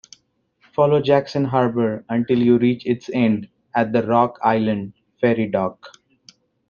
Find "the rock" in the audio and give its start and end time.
3.93-4.39